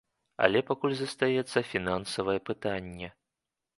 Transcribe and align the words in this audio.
Але 0.45 0.61
пакуль 0.69 0.95
застаецца 1.01 1.63
фінансавае 1.73 2.39
пытанне. 2.51 3.07